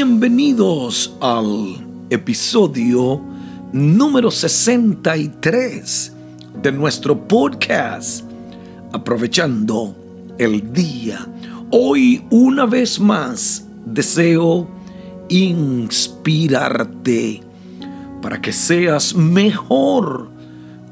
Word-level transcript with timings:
Bienvenidos 0.00 1.12
al 1.20 1.74
episodio 2.08 3.20
número 3.72 4.30
63 4.30 6.12
de 6.62 6.70
nuestro 6.70 7.26
podcast, 7.26 8.24
aprovechando 8.92 9.96
el 10.38 10.72
día. 10.72 11.26
Hoy 11.72 12.24
una 12.30 12.64
vez 12.64 13.00
más 13.00 13.66
deseo 13.86 14.68
inspirarte 15.28 15.82
para 18.22 18.40
que 18.40 18.52
seas 18.52 19.16
mejor 19.16 20.30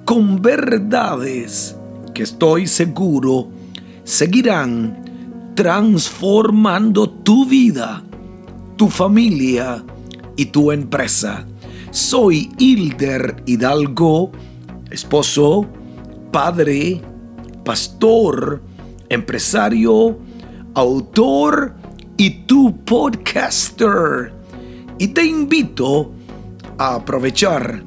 con 0.04 0.42
verdades 0.42 1.76
que 2.12 2.24
estoy 2.24 2.66
seguro 2.66 3.50
seguirán 4.02 5.52
transformando 5.54 7.08
tu 7.08 7.46
vida 7.46 8.02
tu 8.76 8.88
familia 8.88 9.82
y 10.36 10.46
tu 10.46 10.70
empresa. 10.70 11.46
Soy 11.90 12.50
Hilder 12.58 13.42
Hidalgo, 13.46 14.30
esposo, 14.90 15.66
padre, 16.30 17.00
pastor, 17.64 18.62
empresario, 19.08 20.18
autor 20.74 21.74
y 22.18 22.30
tu 22.44 22.84
podcaster. 22.84 24.32
Y 24.98 25.08
te 25.08 25.24
invito 25.24 26.12
a 26.78 26.96
aprovechar 26.96 27.82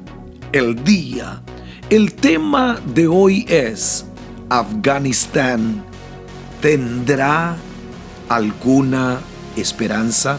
el 0.52 0.82
día. 0.82 1.42
El 1.88 2.14
tema 2.14 2.80
de 2.94 3.06
hoy 3.06 3.44
es 3.48 4.06
Afganistán. 4.48 5.84
¿Tendrá 6.60 7.56
alguna 8.28 9.20
esperanza? 9.56 10.38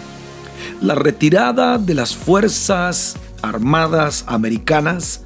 La 0.82 0.96
retirada 0.96 1.78
de 1.78 1.94
las 1.94 2.16
Fuerzas 2.16 3.16
Armadas 3.42 4.26
Americanas 4.28 5.22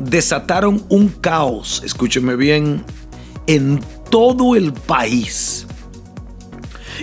desataron 0.00 0.84
un 0.90 1.08
caos, 1.08 1.82
escúcheme 1.84 2.36
bien, 2.36 2.84
en 3.46 3.80
todo 4.10 4.54
el 4.54 4.72
país. 4.72 5.66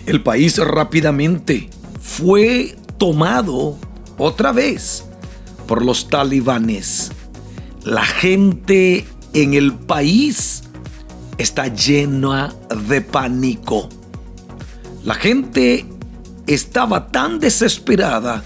El 0.05 0.21
país 0.21 0.57
rápidamente 0.57 1.69
fue 1.99 2.75
tomado 2.97 3.77
otra 4.17 4.51
vez 4.51 5.05
por 5.67 5.83
los 5.83 6.07
talibanes. 6.07 7.11
La 7.83 8.05
gente 8.05 9.05
en 9.33 9.53
el 9.55 9.73
país 9.73 10.63
está 11.37 11.67
llena 11.67 12.53
de 12.87 13.01
pánico. 13.01 13.89
La 15.03 15.15
gente 15.15 15.85
estaba 16.49 17.11
tan 17.11 17.39
desesperada 17.39 18.43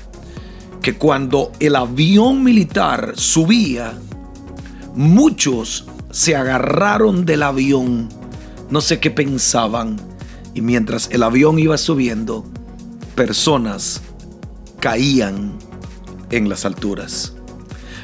que 0.82 0.98
cuando 0.98 1.54
el 1.62 1.78
avión 1.78 2.44
militar 2.44 3.14
subía, 3.16 3.94
muchos 4.94 5.86
se 6.12 6.36
agarraron 6.36 7.26
del 7.26 7.44
avión, 7.44 8.10
no 8.70 8.82
sé 8.82 9.00
qué 9.00 9.10
pensaban, 9.10 9.96
y 10.54 10.60
mientras 10.60 11.10
el 11.12 11.24
avión 11.24 11.58
iba 11.60 11.78
subiendo, 11.78 12.44
personas 13.16 14.02
caían 14.82 15.58
en 16.30 16.50
las 16.50 16.66
alturas. 16.66 17.34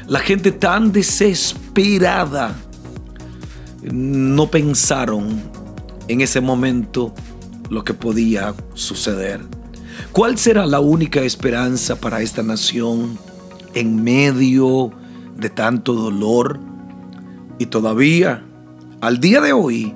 La 0.06 0.20
gente 0.20 0.50
tan 0.50 0.92
desesperada 0.92 2.56
no 3.82 4.50
pensaron 4.50 5.42
en 6.08 6.22
ese 6.22 6.40
momento 6.40 7.14
lo 7.68 7.84
que 7.84 7.92
podía 7.92 8.54
suceder. 8.72 9.59
¿Cuál 10.12 10.38
será 10.38 10.66
la 10.66 10.80
única 10.80 11.20
esperanza 11.22 12.00
para 12.00 12.20
esta 12.20 12.42
nación 12.42 13.18
en 13.74 14.02
medio 14.02 14.90
de 15.36 15.50
tanto 15.50 15.94
dolor? 15.94 16.58
Y 17.58 17.66
todavía, 17.66 18.44
al 19.00 19.20
día 19.20 19.40
de 19.40 19.52
hoy, 19.52 19.94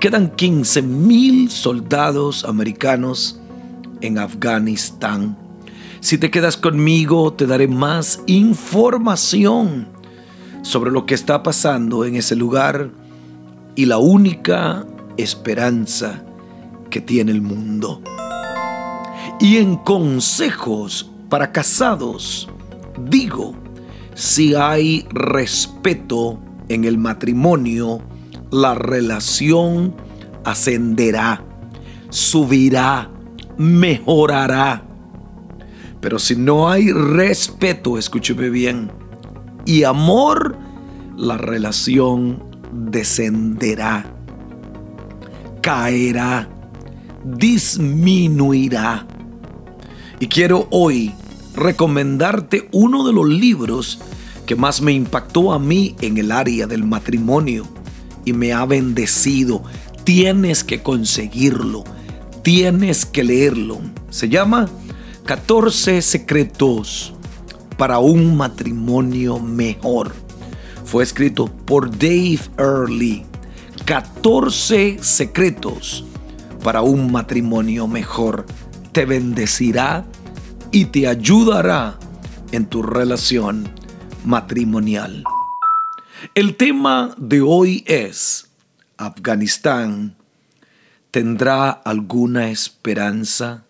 quedan 0.00 0.30
15 0.30 0.82
mil 0.82 1.50
soldados 1.50 2.44
americanos 2.44 3.40
en 4.00 4.18
Afganistán. 4.18 5.38
Si 6.00 6.18
te 6.18 6.30
quedas 6.30 6.56
conmigo, 6.56 7.32
te 7.32 7.46
daré 7.46 7.68
más 7.68 8.20
información 8.26 9.88
sobre 10.62 10.90
lo 10.90 11.06
que 11.06 11.14
está 11.14 11.42
pasando 11.42 12.04
en 12.04 12.16
ese 12.16 12.36
lugar 12.36 12.90
y 13.76 13.86
la 13.86 13.98
única 13.98 14.84
esperanza 15.16 16.24
que 16.90 17.00
tiene 17.00 17.32
el 17.32 17.40
mundo 17.40 18.02
y 19.44 19.58
en 19.58 19.76
consejos 19.76 21.12
para 21.28 21.52
casados, 21.52 22.48
digo, 22.98 23.54
si 24.14 24.54
hay 24.54 25.06
respeto 25.10 26.38
en 26.70 26.84
el 26.84 26.96
matrimonio, 26.96 28.00
la 28.50 28.74
relación 28.74 29.94
ascenderá, 30.44 31.44
subirá, 32.08 33.10
mejorará. 33.58 34.82
Pero 36.00 36.18
si 36.18 36.36
no 36.36 36.70
hay 36.70 36.90
respeto, 36.90 37.98
escúcheme 37.98 38.48
bien, 38.48 38.90
y 39.66 39.84
amor, 39.84 40.56
la 41.18 41.36
relación 41.36 42.42
descenderá, 42.72 44.06
caerá, 45.60 46.48
disminuirá. 47.22 49.06
Y 50.20 50.28
quiero 50.28 50.68
hoy 50.70 51.12
recomendarte 51.54 52.68
uno 52.72 53.06
de 53.06 53.12
los 53.12 53.28
libros 53.28 53.98
que 54.46 54.56
más 54.56 54.80
me 54.80 54.92
impactó 54.92 55.52
a 55.52 55.58
mí 55.58 55.96
en 56.00 56.18
el 56.18 56.30
área 56.30 56.66
del 56.66 56.84
matrimonio 56.84 57.66
y 58.24 58.32
me 58.32 58.52
ha 58.52 58.64
bendecido. 58.64 59.62
Tienes 60.04 60.64
que 60.64 60.82
conseguirlo, 60.82 61.84
tienes 62.42 63.06
que 63.06 63.24
leerlo. 63.24 63.80
Se 64.10 64.28
llama 64.28 64.68
14 65.24 66.02
secretos 66.02 67.14
para 67.76 67.98
un 67.98 68.36
matrimonio 68.36 69.40
mejor. 69.40 70.14
Fue 70.84 71.02
escrito 71.02 71.46
por 71.46 71.90
Dave 71.90 72.40
Early. 72.58 73.24
14 73.84 74.98
secretos 75.00 76.04
para 76.62 76.82
un 76.82 77.10
matrimonio 77.12 77.86
mejor 77.86 78.46
te 78.94 79.06
bendecirá 79.06 80.06
y 80.70 80.84
te 80.84 81.08
ayudará 81.08 81.98
en 82.52 82.66
tu 82.66 82.80
relación 82.80 83.68
matrimonial. 84.24 85.24
El 86.36 86.54
tema 86.56 87.12
de 87.18 87.40
hoy 87.40 87.82
es, 87.88 88.52
Afganistán 88.96 90.16
tendrá 91.10 91.70
alguna 91.70 92.50
esperanza. 92.50 93.64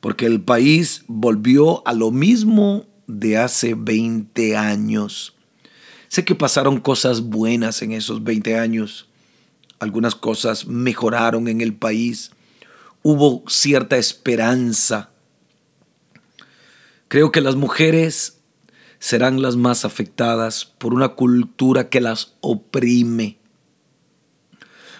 porque 0.00 0.24
el 0.24 0.40
país 0.40 1.04
volvió 1.08 1.86
a 1.86 1.92
lo 1.92 2.10
mismo 2.10 2.86
de 3.06 3.36
hace 3.36 3.74
20 3.74 4.56
años 4.56 5.34
Sé 6.10 6.24
que 6.24 6.34
pasaron 6.34 6.80
cosas 6.80 7.20
buenas 7.20 7.82
en 7.82 7.92
esos 7.92 8.24
20 8.24 8.58
años. 8.58 9.06
algunas 9.78 10.14
cosas 10.16 10.66
mejoraron 10.66 11.48
en 11.48 11.62
el 11.62 11.72
país, 11.72 12.32
hubo 13.02 13.44
cierta 13.48 13.96
esperanza. 13.96 15.10
Creo 17.08 17.30
que 17.30 17.40
las 17.40 17.54
mujeres 17.54 18.40
serán 18.98 19.40
las 19.40 19.56
más 19.56 19.84
afectadas 19.86 20.66
por 20.66 20.92
una 20.92 21.10
cultura 21.10 21.88
que 21.88 22.00
las 22.00 22.34
oprime. 22.40 23.38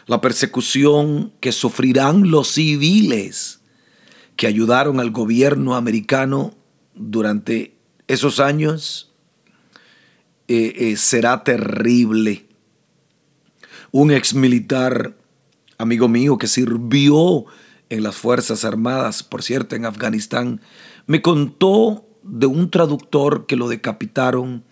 La 0.07 0.21
persecución 0.21 1.33
que 1.41 1.51
sufrirán 1.51 2.31
los 2.31 2.53
civiles 2.53 3.61
que 4.37 4.47
ayudaron 4.47 5.01
al 5.01 5.11
gobierno 5.11 5.75
americano 5.75 6.55
durante 6.95 7.77
esos 8.07 8.41
años 8.41 9.10
eh, 10.53 10.91
eh, 10.91 10.97
será 10.97 11.45
terrible. 11.45 12.45
Un 13.93 14.11
ex 14.11 14.35
militar, 14.35 15.17
amigo 15.79 16.09
mío, 16.09 16.39
que 16.39 16.49
sirvió 16.49 17.45
en 17.89 18.03
las 18.03 18.17
Fuerzas 18.17 18.65
Armadas, 18.65 19.23
por 19.23 19.45
cierto, 19.45 19.77
en 19.77 19.85
Afganistán, 19.85 20.61
me 21.07 21.23
contó 21.23 22.05
de 22.25 22.47
un 22.47 22.69
traductor 22.69 23.47
que 23.47 23.55
lo 23.55 23.69
decapitaron 23.69 24.65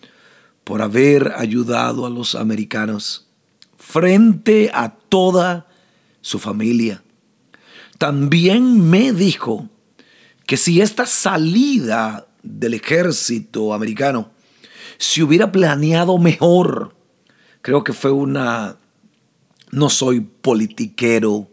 por 0.65 0.81
haber 0.81 1.31
ayudado 1.37 2.05
a 2.05 2.09
los 2.09 2.35
americanos 2.35 3.29
frente 3.77 4.71
a 4.73 4.89
toda 4.89 5.65
su 6.19 6.39
familia. 6.39 7.01
También 7.97 8.89
me 8.89 9.13
dijo 9.13 9.69
que 10.45 10.57
si 10.57 10.81
esta 10.81 11.05
salida 11.05 12.27
del 12.43 12.73
ejército 12.73 13.73
americano 13.73 14.31
se 14.99 15.23
hubiera 15.23 15.51
planeado 15.51 16.19
mejor, 16.19 16.95
creo 17.61 17.83
que 17.83 17.93
fue 17.93 18.11
una... 18.11 18.77
No 19.71 19.89
soy 19.89 20.19
politiquero, 20.19 21.47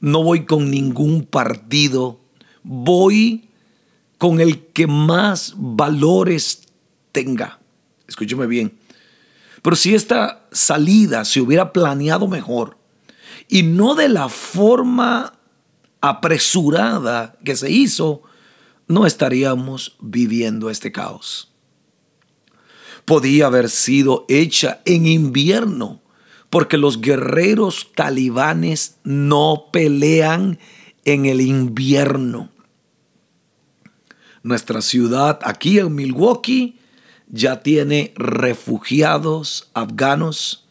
no 0.00 0.22
voy 0.22 0.44
con 0.44 0.70
ningún 0.70 1.24
partido, 1.24 2.20
voy 2.62 3.48
con 4.18 4.40
el 4.40 4.66
que 4.66 4.86
más 4.86 5.54
valores 5.56 6.68
tenga. 7.10 7.58
Escúcheme 8.06 8.46
bien. 8.46 8.78
Pero 9.62 9.76
si 9.76 9.94
esta 9.94 10.46
salida 10.52 11.24
se 11.24 11.40
hubiera 11.40 11.72
planeado 11.72 12.28
mejor 12.28 12.76
y 13.48 13.62
no 13.62 13.94
de 13.94 14.10
la 14.10 14.28
forma 14.28 15.32
apresurada 16.02 17.38
que 17.44 17.56
se 17.56 17.70
hizo, 17.70 18.22
no 18.86 19.06
estaríamos 19.06 19.96
viviendo 20.00 20.68
este 20.68 20.92
caos. 20.92 21.48
Podía 23.08 23.46
haber 23.46 23.70
sido 23.70 24.26
hecha 24.28 24.82
en 24.84 25.06
invierno, 25.06 26.02
porque 26.50 26.76
los 26.76 27.00
guerreros 27.00 27.88
talibanes 27.94 28.98
no 29.02 29.68
pelean 29.72 30.58
en 31.06 31.24
el 31.24 31.40
invierno. 31.40 32.50
Nuestra 34.42 34.82
ciudad 34.82 35.38
aquí 35.42 35.78
en 35.78 35.94
Milwaukee 35.94 36.78
ya 37.28 37.62
tiene 37.62 38.12
refugiados 38.14 39.70
afganos. 39.72 40.68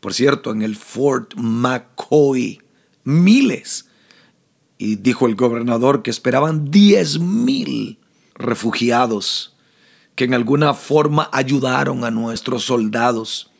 Por 0.00 0.14
cierto, 0.14 0.52
en 0.52 0.62
el 0.62 0.74
Fort 0.74 1.34
McCoy, 1.36 2.62
miles. 3.04 3.90
Y 4.78 4.96
dijo 4.96 5.26
el 5.26 5.34
gobernador 5.34 6.00
que 6.02 6.08
esperaban 6.10 6.70
10 6.70 7.18
mil 7.18 7.98
refugiados 8.36 9.57
que 10.18 10.24
en 10.24 10.34
alguna 10.34 10.74
forma 10.74 11.30
ayudaron 11.32 12.02
a 12.02 12.10
nuestros 12.10 12.64
soldados. 12.64 13.52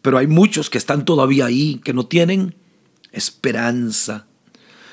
Pero 0.00 0.16
hay 0.16 0.26
muchos 0.26 0.70
que 0.70 0.78
están 0.78 1.04
todavía 1.04 1.44
ahí, 1.44 1.82
que 1.84 1.92
no 1.92 2.06
tienen 2.06 2.54
esperanza. 3.10 4.26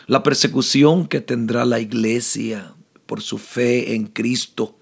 La 0.08 0.24
persecución 0.24 1.08
que 1.08 1.22
tendrá 1.22 1.64
la 1.64 1.80
iglesia 1.80 2.74
por 3.06 3.22
su 3.22 3.38
fe 3.38 3.96
en 3.96 4.08
Cristo 4.08 4.76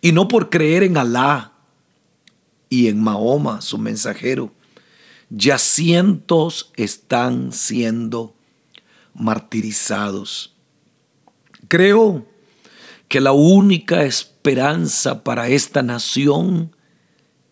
y 0.00 0.12
no 0.12 0.28
por 0.28 0.50
creer 0.50 0.84
en 0.84 0.96
Alá 0.96 1.54
y 2.68 2.86
en 2.86 3.02
Mahoma, 3.02 3.60
su 3.60 3.76
mensajero. 3.76 4.52
Ya 5.30 5.58
cientos 5.58 6.70
están 6.76 7.52
siendo 7.52 8.36
martirizados. 9.14 10.54
Creo 11.66 12.24
que 13.08 13.20
la 13.20 13.32
única 13.32 14.04
esperanza 14.04 14.33
para 15.22 15.48
esta 15.48 15.82
nación 15.82 16.76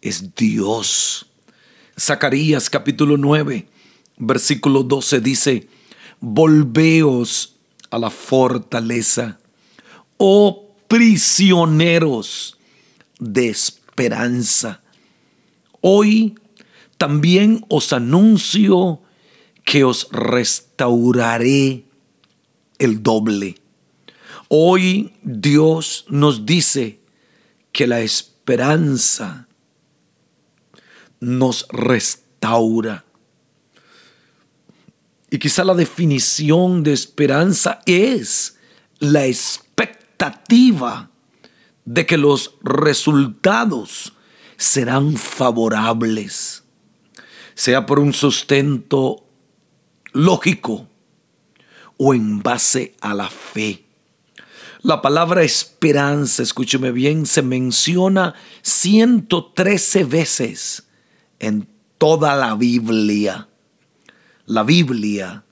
es 0.02 0.34
Dios. 0.34 1.24
Zacarías 1.98 2.68
capítulo 2.68 3.16
9, 3.16 3.66
versículo 4.18 4.82
12 4.82 5.20
dice, 5.22 5.68
Volveos 6.20 7.56
a 7.90 7.98
la 7.98 8.10
fortaleza 8.10 9.38
oh 10.18 10.68
prisioneros 10.86 12.58
de 13.18 13.48
esperanza. 13.48 14.82
Hoy 15.80 16.34
también 16.98 17.64
os 17.68 17.94
anuncio 17.94 19.00
que 19.64 19.82
os 19.84 20.08
restauraré 20.12 21.86
el 22.78 23.02
doble. 23.02 23.61
Hoy 24.54 25.14
Dios 25.22 26.04
nos 26.08 26.44
dice 26.44 27.00
que 27.72 27.86
la 27.86 28.00
esperanza 28.00 29.48
nos 31.20 31.66
restaura. 31.70 33.06
Y 35.30 35.38
quizá 35.38 35.64
la 35.64 35.74
definición 35.74 36.82
de 36.82 36.92
esperanza 36.92 37.80
es 37.86 38.58
la 38.98 39.24
esperanza 39.24 39.72
de 41.84 42.06
que 42.06 42.16
los 42.16 42.54
resultados 42.62 44.12
serán 44.56 45.16
favorables, 45.16 46.62
sea 47.54 47.86
por 47.86 47.98
un 47.98 48.12
sustento 48.12 49.26
lógico 50.12 50.86
o 51.96 52.14
en 52.14 52.40
base 52.40 52.94
a 53.00 53.14
la 53.14 53.28
fe. 53.28 53.84
La 54.84 55.00
palabra 55.00 55.44
esperanza, 55.44 56.42
escúcheme 56.42 56.90
bien, 56.90 57.24
se 57.24 57.40
menciona 57.40 58.34
113 58.62 60.02
veces 60.02 60.88
en 61.38 61.68
toda 61.98 62.34
la 62.34 62.56
Biblia. 62.56 63.48
La 64.44 64.64
Biblia 64.64 65.44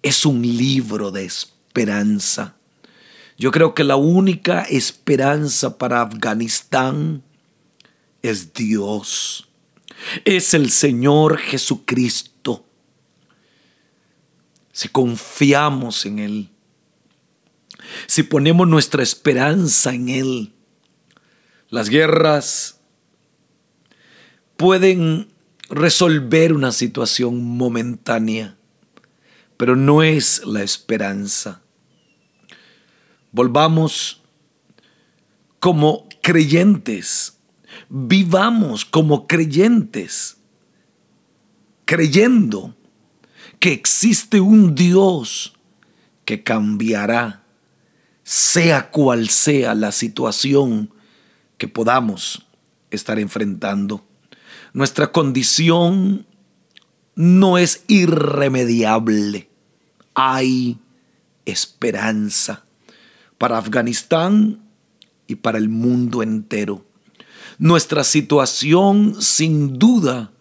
es 0.00 0.24
un 0.24 0.40
libro 0.40 1.10
de 1.10 1.26
esperanza. 1.26 2.56
Yo 3.36 3.50
creo 3.50 3.74
que 3.74 3.84
la 3.84 3.96
única 3.96 4.62
esperanza 4.62 5.76
para 5.76 6.00
Afganistán 6.00 7.22
es 8.22 8.54
Dios. 8.54 9.50
Es 10.24 10.54
el 10.54 10.70
Señor 10.70 11.36
Jesucristo. 11.36 12.64
Si 14.72 14.88
confiamos 14.88 16.06
en 16.06 16.18
Él, 16.20 16.51
si 18.06 18.22
ponemos 18.22 18.68
nuestra 18.68 19.02
esperanza 19.02 19.94
en 19.94 20.08
Él, 20.08 20.52
las 21.68 21.88
guerras 21.88 22.80
pueden 24.56 25.32
resolver 25.68 26.52
una 26.52 26.70
situación 26.70 27.42
momentánea, 27.42 28.56
pero 29.56 29.74
no 29.74 30.02
es 30.02 30.44
la 30.44 30.62
esperanza. 30.62 31.62
Volvamos 33.32 34.22
como 35.58 36.08
creyentes, 36.22 37.38
vivamos 37.88 38.84
como 38.84 39.26
creyentes, 39.26 40.36
creyendo 41.84 42.76
que 43.58 43.72
existe 43.72 44.40
un 44.40 44.74
Dios 44.74 45.54
que 46.24 46.42
cambiará, 46.42 47.41
sea 48.24 48.90
cual 48.90 49.28
sea 49.28 49.74
la 49.74 49.92
situación 49.92 50.92
que 51.58 51.68
podamos 51.68 52.46
estar 52.90 53.18
enfrentando. 53.18 54.04
Nuestra 54.72 55.12
condición 55.12 56.26
no 57.14 57.58
es 57.58 57.84
irremediable. 57.88 59.48
Hay 60.14 60.78
esperanza 61.44 62.64
para 63.38 63.58
Afganistán 63.58 64.62
y 65.26 65.36
para 65.36 65.58
el 65.58 65.68
mundo 65.68 66.22
entero. 66.22 66.84
Nuestra 67.58 68.04
situación 68.04 69.20
sin 69.20 69.78
duda 69.78 70.32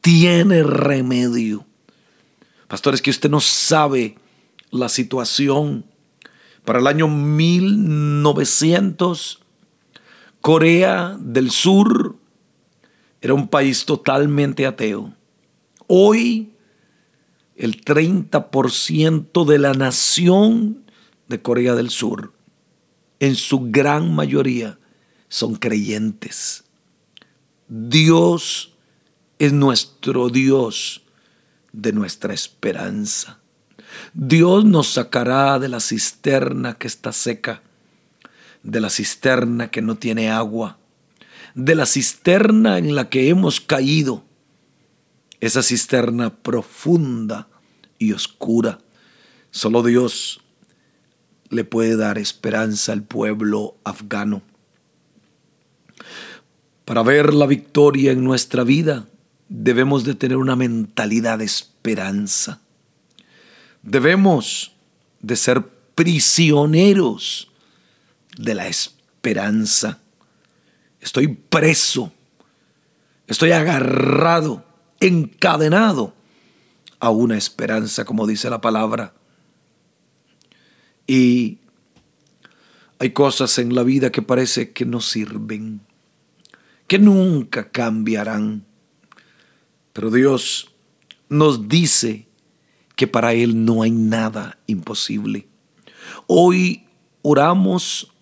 tiene 0.00 0.62
remedio. 0.62 1.66
Pastores, 2.68 3.02
que 3.02 3.10
usted 3.10 3.30
no 3.30 3.40
sabe 3.40 4.16
la 4.70 4.88
situación. 4.88 5.84
Para 6.66 6.80
el 6.80 6.86
año 6.88 7.08
1900, 7.08 9.40
Corea 10.40 11.16
del 11.18 11.50
Sur 11.52 12.16
era 13.20 13.34
un 13.34 13.46
país 13.46 13.84
totalmente 13.86 14.66
ateo. 14.66 15.14
Hoy 15.86 16.50
el 17.54 17.84
30% 17.84 19.46
de 19.46 19.58
la 19.60 19.74
nación 19.74 20.82
de 21.28 21.40
Corea 21.40 21.76
del 21.76 21.90
Sur, 21.90 22.32
en 23.20 23.36
su 23.36 23.70
gran 23.70 24.12
mayoría, 24.12 24.80
son 25.28 25.54
creyentes. 25.54 26.64
Dios 27.68 28.72
es 29.38 29.52
nuestro 29.52 30.30
Dios 30.30 31.04
de 31.72 31.92
nuestra 31.92 32.34
esperanza. 32.34 33.38
Dios 34.14 34.64
nos 34.64 34.88
sacará 34.88 35.58
de 35.58 35.68
la 35.68 35.80
cisterna 35.80 36.74
que 36.74 36.86
está 36.86 37.12
seca, 37.12 37.62
de 38.62 38.80
la 38.80 38.90
cisterna 38.90 39.70
que 39.70 39.82
no 39.82 39.96
tiene 39.96 40.30
agua, 40.30 40.78
de 41.54 41.74
la 41.74 41.86
cisterna 41.86 42.78
en 42.78 42.94
la 42.94 43.08
que 43.08 43.28
hemos 43.28 43.60
caído, 43.60 44.24
esa 45.40 45.62
cisterna 45.62 46.34
profunda 46.34 47.48
y 47.98 48.12
oscura. 48.12 48.78
Solo 49.50 49.82
Dios 49.82 50.40
le 51.50 51.64
puede 51.64 51.96
dar 51.96 52.18
esperanza 52.18 52.92
al 52.92 53.02
pueblo 53.02 53.76
afgano. 53.84 54.42
Para 56.84 57.02
ver 57.02 57.34
la 57.34 57.46
victoria 57.46 58.12
en 58.12 58.22
nuestra 58.22 58.64
vida, 58.64 59.06
debemos 59.48 60.04
de 60.04 60.14
tener 60.14 60.36
una 60.36 60.56
mentalidad 60.56 61.38
de 61.38 61.44
esperanza. 61.44 62.60
Debemos 63.86 64.72
de 65.20 65.36
ser 65.36 65.62
prisioneros 65.94 67.52
de 68.36 68.54
la 68.54 68.66
esperanza. 68.66 70.00
Estoy 71.00 71.28
preso, 71.28 72.12
estoy 73.28 73.52
agarrado, 73.52 74.64
encadenado 74.98 76.12
a 76.98 77.10
una 77.10 77.38
esperanza, 77.38 78.04
como 78.04 78.26
dice 78.26 78.50
la 78.50 78.60
palabra. 78.60 79.14
Y 81.06 81.58
hay 82.98 83.10
cosas 83.10 83.56
en 83.58 83.72
la 83.72 83.84
vida 83.84 84.10
que 84.10 84.20
parece 84.20 84.72
que 84.72 84.84
no 84.84 85.00
sirven, 85.00 85.80
que 86.88 86.98
nunca 86.98 87.70
cambiarán. 87.70 88.66
Pero 89.92 90.10
Dios 90.10 90.72
nos 91.28 91.68
dice 91.68 92.25
que 92.96 93.06
para 93.06 93.34
Él 93.34 93.64
no 93.64 93.82
hay 93.82 93.92
nada 93.92 94.58
imposible. 94.66 95.46
Hoy 96.26 96.86
oramos 97.22 98.12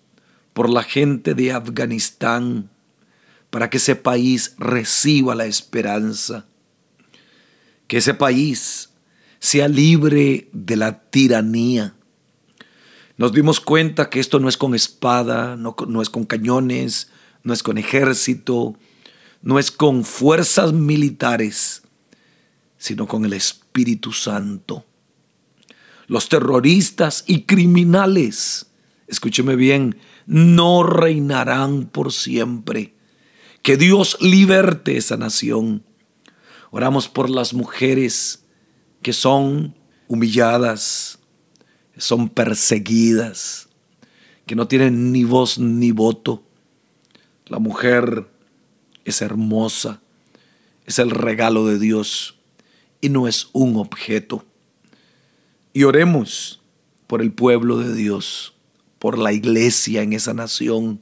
por 0.53 0.69
la 0.69 0.83
gente 0.83 1.33
de 1.33 1.51
Afganistán 1.51 2.69
para 3.49 3.69
que 3.69 3.77
ese 3.77 3.95
país 3.95 4.53
reciba 4.57 5.33
la 5.33 5.45
esperanza, 5.45 6.45
que 7.87 7.97
ese 7.97 8.13
país 8.13 8.89
sea 9.39 9.67
libre 9.67 10.49
de 10.51 10.75
la 10.75 11.09
tiranía. 11.09 11.95
Nos 13.17 13.31
dimos 13.31 13.61
cuenta 13.61 14.09
que 14.09 14.19
esto 14.19 14.39
no 14.39 14.49
es 14.49 14.57
con 14.57 14.75
espada, 14.75 15.55
no, 15.55 15.75
no 15.87 16.01
es 16.01 16.09
con 16.09 16.25
cañones, 16.25 17.11
no 17.43 17.53
es 17.53 17.63
con 17.63 17.77
ejército, 17.77 18.75
no 19.41 19.57
es 19.57 19.71
con 19.71 20.03
fuerzas 20.03 20.73
militares, 20.73 21.83
sino 22.85 23.07
con 23.07 23.25
el 23.25 23.33
Espíritu 23.33 24.11
Santo. 24.11 24.85
Los 26.05 26.29
terroristas 26.29 27.23
y 27.25 27.41
criminales, 27.45 28.67
escúcheme 29.07 29.55
bien, 29.55 29.97
no 30.27 30.83
reinarán 30.83 31.87
por 31.87 32.13
siempre. 32.13 32.93
Que 33.63 33.75
Dios 33.75 34.19
liberte 34.21 34.97
esa 34.97 35.17
nación. 35.17 35.83
Oramos 36.69 37.09
por 37.09 37.27
las 37.27 37.55
mujeres 37.55 38.45
que 39.01 39.13
son 39.13 39.73
humilladas, 40.07 41.17
son 41.97 42.29
perseguidas, 42.29 43.67
que 44.45 44.55
no 44.55 44.67
tienen 44.67 45.11
ni 45.11 45.23
voz 45.23 45.57
ni 45.57 45.89
voto. 45.89 46.43
La 47.47 47.57
mujer 47.57 48.29
es 49.05 49.23
hermosa, 49.23 50.01
es 50.85 50.99
el 50.99 51.09
regalo 51.09 51.65
de 51.65 51.79
Dios 51.79 52.34
no 53.09 53.27
es 53.27 53.49
un 53.53 53.77
objeto. 53.77 54.45
Y 55.73 55.83
oremos 55.83 56.61
por 57.07 57.21
el 57.21 57.31
pueblo 57.31 57.77
de 57.77 57.93
Dios, 57.93 58.53
por 58.99 59.17
la 59.17 59.33
iglesia 59.33 60.01
en 60.01 60.13
esa 60.13 60.33
nación, 60.33 61.01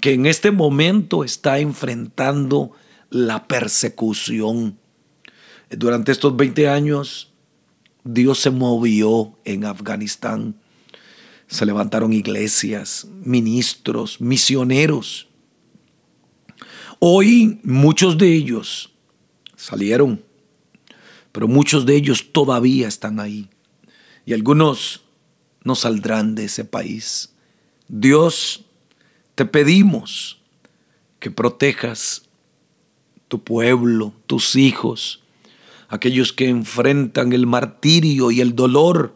que 0.00 0.12
en 0.12 0.26
este 0.26 0.50
momento 0.50 1.24
está 1.24 1.58
enfrentando 1.58 2.72
la 3.10 3.46
persecución. 3.48 4.78
Durante 5.70 6.12
estos 6.12 6.36
20 6.36 6.68
años, 6.68 7.32
Dios 8.04 8.38
se 8.38 8.50
movió 8.50 9.38
en 9.44 9.64
Afganistán. 9.64 10.56
Se 11.48 11.66
levantaron 11.66 12.12
iglesias, 12.12 13.06
ministros, 13.22 14.20
misioneros 14.20 15.28
Hoy 16.98 17.60
muchos 17.62 18.16
de 18.16 18.32
ellos 18.32 18.90
salieron, 19.54 20.24
pero 21.36 21.48
muchos 21.48 21.84
de 21.84 21.94
ellos 21.96 22.32
todavía 22.32 22.88
están 22.88 23.20
ahí. 23.20 23.50
Y 24.24 24.32
algunos 24.32 25.02
no 25.64 25.74
saldrán 25.74 26.34
de 26.34 26.46
ese 26.46 26.64
país. 26.64 27.34
Dios, 27.88 28.64
te 29.34 29.44
pedimos 29.44 30.40
que 31.20 31.30
protejas 31.30 32.22
tu 33.28 33.44
pueblo, 33.44 34.14
tus 34.26 34.56
hijos, 34.56 35.20
aquellos 35.90 36.32
que 36.32 36.48
enfrentan 36.48 37.34
el 37.34 37.46
martirio 37.46 38.30
y 38.30 38.40
el 38.40 38.56
dolor, 38.56 39.14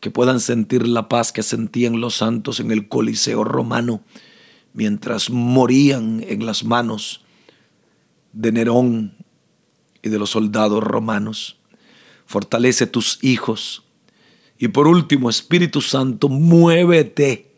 que 0.00 0.10
puedan 0.10 0.40
sentir 0.40 0.88
la 0.88 1.08
paz 1.08 1.30
que 1.30 1.44
sentían 1.44 2.00
los 2.00 2.16
santos 2.16 2.58
en 2.58 2.72
el 2.72 2.88
Coliseo 2.88 3.44
romano 3.44 4.02
mientras 4.74 5.30
morían 5.30 6.24
en 6.26 6.44
las 6.46 6.64
manos 6.64 7.24
de 8.32 8.50
Nerón 8.50 9.21
y 10.02 10.08
de 10.08 10.18
los 10.18 10.30
soldados 10.30 10.82
romanos. 10.82 11.58
Fortalece 12.26 12.86
tus 12.86 13.22
hijos. 13.22 13.84
Y 14.58 14.68
por 14.68 14.86
último, 14.86 15.30
Espíritu 15.30 15.80
Santo, 15.80 16.28
muévete. 16.28 17.52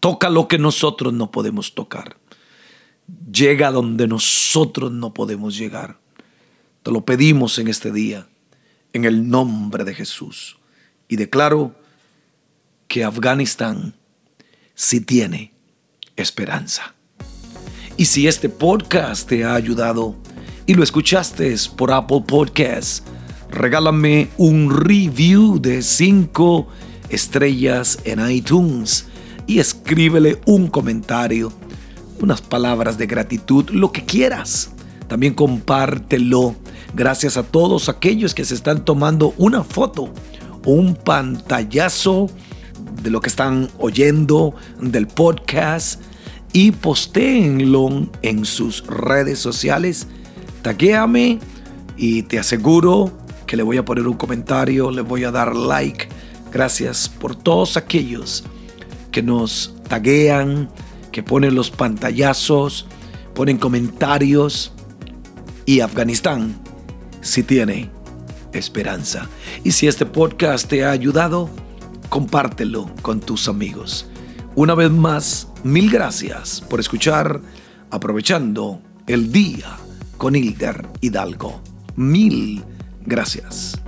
Toca 0.00 0.30
lo 0.30 0.48
que 0.48 0.58
nosotros 0.58 1.12
no 1.12 1.30
podemos 1.30 1.74
tocar. 1.74 2.16
Llega 3.30 3.70
donde 3.70 4.06
nosotros 4.06 4.90
no 4.92 5.12
podemos 5.12 5.56
llegar. 5.56 5.98
Te 6.82 6.90
lo 6.90 7.04
pedimos 7.04 7.58
en 7.58 7.68
este 7.68 7.92
día, 7.92 8.28
en 8.92 9.04
el 9.04 9.28
nombre 9.28 9.84
de 9.84 9.94
Jesús. 9.94 10.58
Y 11.08 11.16
declaro 11.16 11.74
que 12.88 13.04
Afganistán 13.04 13.94
sí 14.74 15.00
tiene 15.00 15.52
esperanza. 16.16 16.94
Y 17.96 18.04
si 18.06 18.28
este 18.28 18.48
podcast 18.48 19.28
te 19.28 19.44
ha 19.44 19.54
ayudado 19.54 20.16
y 20.66 20.74
lo 20.74 20.82
escuchaste 20.82 21.54
por 21.76 21.92
Apple 21.92 22.24
Podcasts, 22.26 23.02
regálame 23.50 24.28
un 24.36 24.70
review 24.70 25.60
de 25.60 25.82
5 25.82 26.66
estrellas 27.08 27.98
en 28.04 28.28
iTunes 28.30 29.06
y 29.46 29.60
escríbele 29.60 30.40
un 30.46 30.68
comentario, 30.68 31.52
unas 32.20 32.40
palabras 32.40 32.98
de 32.98 33.06
gratitud, 33.06 33.70
lo 33.70 33.92
que 33.92 34.04
quieras. 34.04 34.72
También 35.08 35.34
compártelo. 35.34 36.56
Gracias 36.94 37.36
a 37.36 37.44
todos 37.44 37.88
aquellos 37.88 38.34
que 38.34 38.44
se 38.44 38.54
están 38.54 38.84
tomando 38.84 39.34
una 39.36 39.62
foto 39.62 40.12
un 40.66 40.96
pantallazo 40.96 42.28
de 43.02 43.10
lo 43.10 43.20
que 43.20 43.28
están 43.28 43.70
oyendo 43.78 44.54
del 44.80 45.06
podcast 45.06 46.02
y 46.52 46.72
postéenlo 46.72 48.08
en 48.22 48.44
sus 48.44 48.84
redes 48.86 49.38
sociales. 49.38 50.08
Taguéame 50.66 51.38
y 51.96 52.24
te 52.24 52.40
aseguro 52.40 53.16
que 53.46 53.56
le 53.56 53.62
voy 53.62 53.76
a 53.76 53.84
poner 53.84 54.08
un 54.08 54.16
comentario, 54.16 54.90
le 54.90 55.00
voy 55.00 55.22
a 55.22 55.30
dar 55.30 55.54
like. 55.54 56.08
Gracias 56.50 57.08
por 57.08 57.36
todos 57.36 57.76
aquellos 57.76 58.42
que 59.12 59.22
nos 59.22 59.76
taguean, 59.86 60.68
que 61.12 61.22
ponen 61.22 61.54
los 61.54 61.70
pantallazos, 61.70 62.88
ponen 63.32 63.58
comentarios. 63.58 64.72
Y 65.66 65.78
Afganistán 65.78 66.56
si 67.20 67.44
tiene 67.44 67.88
esperanza. 68.52 69.28
Y 69.62 69.70
si 69.70 69.86
este 69.86 70.04
podcast 70.04 70.68
te 70.68 70.84
ha 70.84 70.90
ayudado, 70.90 71.48
compártelo 72.08 72.90
con 73.02 73.20
tus 73.20 73.46
amigos. 73.46 74.08
Una 74.56 74.74
vez 74.74 74.90
más, 74.90 75.46
mil 75.62 75.88
gracias 75.92 76.60
por 76.60 76.80
escuchar 76.80 77.40
aprovechando 77.92 78.80
el 79.06 79.30
día 79.30 79.76
con 80.16 80.36
Hilder 80.36 80.86
Hidalgo. 81.00 81.60
Mil 81.96 82.64
gracias. 83.04 83.80